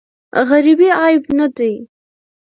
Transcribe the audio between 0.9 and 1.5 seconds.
عیب نه